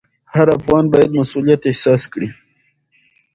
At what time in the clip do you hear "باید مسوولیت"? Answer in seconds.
0.93-1.61